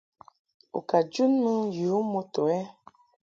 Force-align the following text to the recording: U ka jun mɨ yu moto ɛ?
U 0.77 0.79
ka 0.89 0.99
jun 1.13 1.31
mɨ 1.43 1.51
yu 1.77 1.95
moto 2.11 2.41
ɛ? 2.59 2.59